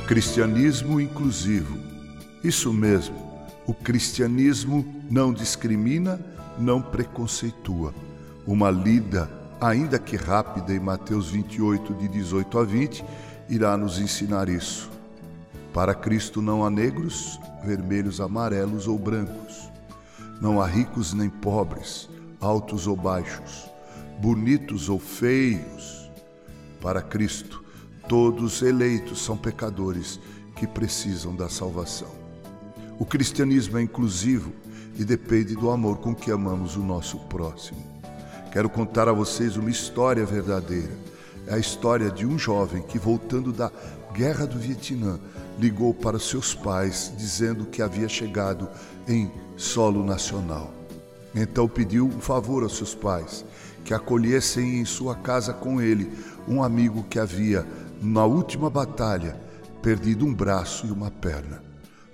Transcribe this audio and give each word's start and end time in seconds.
Cristianismo 0.00 1.00
inclusivo. 1.00 1.78
Isso 2.42 2.72
mesmo. 2.72 3.16
O 3.66 3.74
cristianismo 3.74 4.84
não 5.10 5.32
discrimina, 5.32 6.20
não 6.58 6.82
preconceitua. 6.82 7.94
Uma 8.46 8.70
lida, 8.70 9.30
ainda 9.60 9.98
que 9.98 10.16
rápida, 10.16 10.72
em 10.72 10.80
Mateus 10.80 11.30
28, 11.30 11.94
de 11.94 12.08
18 12.08 12.58
a 12.58 12.64
20, 12.64 13.04
irá 13.48 13.76
nos 13.76 13.98
ensinar 13.98 14.48
isso. 14.48 14.90
Para 15.72 15.94
Cristo 15.94 16.40
não 16.40 16.64
há 16.64 16.70
negros, 16.70 17.40
vermelhos, 17.64 18.20
amarelos 18.20 18.86
ou 18.86 18.98
brancos. 18.98 19.70
Não 20.40 20.60
há 20.60 20.66
ricos 20.66 21.12
nem 21.12 21.28
pobres, 21.28 22.08
altos 22.40 22.86
ou 22.86 22.96
baixos, 22.96 23.70
bonitos 24.20 24.88
ou 24.88 24.98
feios. 24.98 26.10
Para 26.80 27.02
Cristo, 27.02 27.64
todos 28.08 28.62
eleitos 28.62 29.24
são 29.24 29.36
pecadores 29.36 30.20
que 30.54 30.66
precisam 30.66 31.34
da 31.34 31.48
salvação. 31.48 32.08
O 32.98 33.04
cristianismo 33.04 33.78
é 33.78 33.82
inclusivo 33.82 34.52
e 34.98 35.04
depende 35.04 35.54
do 35.54 35.70
amor 35.70 35.98
com 35.98 36.14
que 36.14 36.30
amamos 36.30 36.76
o 36.76 36.80
nosso 36.80 37.18
próximo. 37.20 37.84
Quero 38.52 38.70
contar 38.70 39.08
a 39.08 39.12
vocês 39.12 39.56
uma 39.56 39.70
história 39.70 40.24
verdadeira. 40.24 40.92
É 41.46 41.54
a 41.54 41.58
história 41.58 42.10
de 42.10 42.24
um 42.26 42.38
jovem 42.38 42.82
que, 42.82 42.98
voltando 42.98 43.52
da 43.52 43.70
guerra 44.14 44.46
do 44.46 44.58
Vietnã, 44.58 45.20
ligou 45.58 45.92
para 45.92 46.18
seus 46.18 46.54
pais 46.54 47.12
dizendo 47.16 47.66
que 47.66 47.82
havia 47.82 48.08
chegado 48.08 48.68
em 49.06 49.30
solo 49.56 50.02
nacional. 50.02 50.72
Então 51.34 51.68
pediu 51.68 52.06
um 52.06 52.20
favor 52.20 52.62
aos 52.62 52.76
seus 52.76 52.94
pais, 52.94 53.44
que 53.84 53.92
acolhessem 53.92 54.80
em 54.80 54.84
sua 54.86 55.14
casa 55.14 55.52
com 55.52 55.80
ele 55.80 56.10
um 56.48 56.62
amigo 56.62 57.04
que 57.10 57.18
havia, 57.18 57.66
na 58.00 58.24
última 58.24 58.68
batalha, 58.68 59.36
perdido 59.82 60.26
um 60.26 60.34
braço 60.34 60.86
e 60.86 60.90
uma 60.90 61.10
perna. 61.10 61.62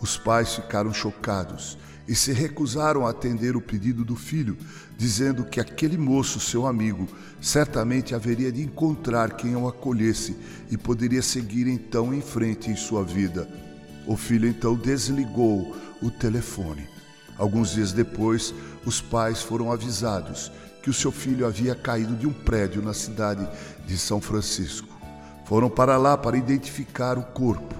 Os 0.00 0.16
pais 0.16 0.54
ficaram 0.54 0.92
chocados 0.92 1.76
e 2.06 2.14
se 2.14 2.32
recusaram 2.32 3.06
a 3.06 3.10
atender 3.10 3.54
o 3.54 3.60
pedido 3.60 4.04
do 4.04 4.16
filho, 4.16 4.56
dizendo 4.96 5.44
que 5.44 5.60
aquele 5.60 5.98
moço, 5.98 6.40
seu 6.40 6.66
amigo, 6.66 7.06
certamente 7.40 8.14
haveria 8.14 8.50
de 8.50 8.62
encontrar 8.62 9.36
quem 9.36 9.54
o 9.54 9.68
acolhesse 9.68 10.34
e 10.70 10.76
poderia 10.78 11.20
seguir 11.20 11.66
então 11.66 12.14
em 12.14 12.22
frente 12.22 12.70
em 12.70 12.76
sua 12.76 13.04
vida. 13.04 13.46
O 14.06 14.16
filho 14.16 14.48
então 14.48 14.74
desligou 14.74 15.76
o 16.00 16.10
telefone. 16.10 16.88
Alguns 17.36 17.72
dias 17.72 17.92
depois, 17.92 18.54
os 18.86 19.02
pais 19.02 19.42
foram 19.42 19.70
avisados 19.70 20.50
que 20.82 20.88
o 20.88 20.94
seu 20.94 21.12
filho 21.12 21.46
havia 21.46 21.74
caído 21.74 22.16
de 22.16 22.26
um 22.26 22.32
prédio 22.32 22.80
na 22.80 22.94
cidade 22.94 23.46
de 23.86 23.98
São 23.98 24.20
Francisco. 24.20 24.97
Foram 25.48 25.70
para 25.70 25.96
lá 25.96 26.14
para 26.14 26.36
identificar 26.36 27.16
o 27.16 27.22
corpo 27.22 27.74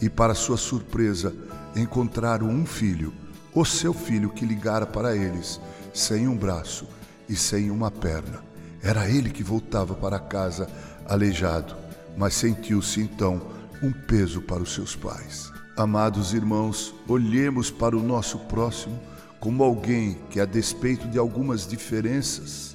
e, 0.00 0.08
para 0.08 0.34
sua 0.34 0.56
surpresa, 0.56 1.34
encontraram 1.76 2.48
um 2.48 2.64
filho, 2.64 3.12
o 3.52 3.62
seu 3.62 3.92
filho 3.92 4.30
que 4.30 4.46
ligara 4.46 4.86
para 4.86 5.14
eles, 5.14 5.60
sem 5.92 6.26
um 6.26 6.34
braço 6.34 6.88
e 7.28 7.36
sem 7.36 7.70
uma 7.70 7.90
perna. 7.90 8.42
Era 8.82 9.06
ele 9.06 9.28
que 9.28 9.42
voltava 9.42 9.92
para 9.92 10.18
casa 10.18 10.66
aleijado, 11.06 11.76
mas 12.16 12.32
sentiu-se 12.32 13.02
então 13.02 13.38
um 13.82 13.92
peso 13.92 14.40
para 14.40 14.62
os 14.62 14.72
seus 14.72 14.96
pais. 14.96 15.52
Amados 15.76 16.32
irmãos, 16.32 16.94
olhemos 17.06 17.70
para 17.70 17.94
o 17.94 18.02
nosso 18.02 18.38
próximo 18.38 18.98
como 19.38 19.62
alguém 19.62 20.16
que, 20.30 20.40
a 20.40 20.46
despeito 20.46 21.06
de 21.08 21.18
algumas 21.18 21.66
diferenças, 21.66 22.74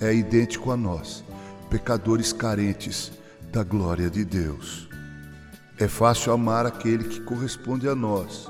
é 0.00 0.12
idêntico 0.12 0.72
a 0.72 0.76
nós, 0.76 1.22
pecadores 1.70 2.32
carentes 2.32 3.12
da 3.50 3.64
glória 3.64 4.08
de 4.08 4.24
Deus. 4.24 4.88
É 5.76 5.88
fácil 5.88 6.32
amar 6.32 6.66
aquele 6.66 7.04
que 7.04 7.20
corresponde 7.20 7.88
a 7.88 7.94
nós. 7.94 8.48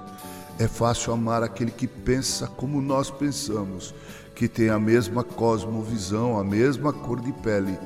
É 0.58 0.68
fácil 0.68 1.12
amar 1.12 1.42
aquele 1.42 1.70
que 1.70 1.86
pensa 1.86 2.46
como 2.46 2.82
nós 2.82 3.10
pensamos, 3.10 3.94
que 4.34 4.46
tem 4.46 4.68
a 4.68 4.78
mesma 4.78 5.24
cosmovisão, 5.24 6.38
a 6.38 6.44
mesma 6.44 6.92
cor 6.92 7.20
de 7.20 7.32
pele. 7.32 7.78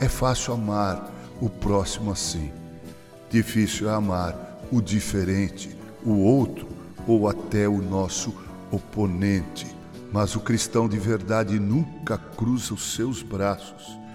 É 0.00 0.08
fácil 0.08 0.54
amar 0.54 1.12
o 1.40 1.48
próximo 1.48 2.10
assim. 2.10 2.50
Difícil 3.30 3.88
é 3.88 3.94
amar 3.94 4.58
o 4.72 4.80
diferente, 4.80 5.76
o 6.04 6.14
outro 6.14 6.66
ou 7.06 7.28
até 7.28 7.68
o 7.68 7.80
nosso 7.80 8.34
oponente. 8.72 9.66
Mas 10.12 10.34
o 10.34 10.40
cristão 10.40 10.88
de 10.88 10.98
verdade 10.98 11.60
nunca 11.60 12.18
cruza 12.18 12.74
os 12.74 12.94
seus 12.94 13.22
braços. 13.22 14.05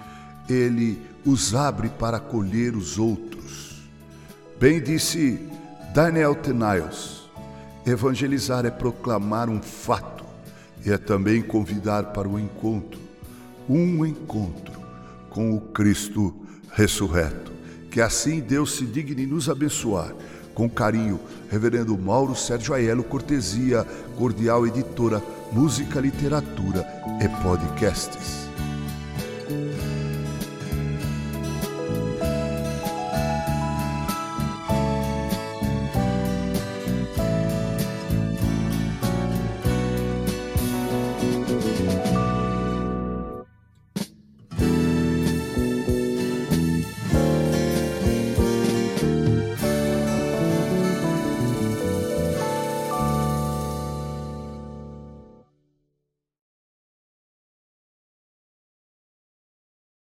Ele 0.51 1.01
os 1.25 1.53
abre 1.53 1.89
para 1.89 2.17
acolher 2.17 2.75
os 2.75 2.97
outros 2.97 3.31
Bem 4.61 4.79
disse 4.79 5.39
Daniel 5.91 6.35
Tenaios: 6.35 7.27
evangelizar 7.83 8.63
é 8.63 8.69
proclamar 8.69 9.49
um 9.49 9.59
fato 9.59 10.23
e 10.85 10.91
é 10.91 10.99
também 10.99 11.41
convidar 11.41 12.13
para 12.13 12.29
o 12.29 12.37
encontro, 12.39 12.99
um 13.67 14.05
encontro 14.05 14.79
com 15.31 15.55
o 15.55 15.59
Cristo 15.59 16.35
ressurreto. 16.73 17.51
Que 17.89 18.01
assim 18.01 18.39
Deus 18.39 18.77
se 18.77 18.85
digne 18.85 19.25
nos 19.25 19.49
abençoar. 19.49 20.13
Com 20.53 20.69
carinho, 20.69 21.19
Reverendo 21.49 21.97
Mauro 21.97 22.35
Sérgio 22.35 22.75
Aiello, 22.75 23.03
cortesia, 23.03 23.83
cordial 24.19 24.67
editora, 24.67 25.23
música, 25.51 25.99
literatura 25.99 26.85
e 27.19 27.27
podcasts. 27.41 28.47